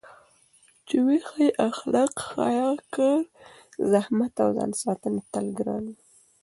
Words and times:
چې 0.87 0.97
وښيي 1.05 1.49
اخلاق، 1.69 2.13
حیا، 2.31 2.69
کار، 2.95 3.21
زحمت 3.91 4.33
او 4.43 4.49
ځانساتنه 4.57 5.21
تل 5.31 5.45
ګران 5.57 5.83
وي. 5.93 5.97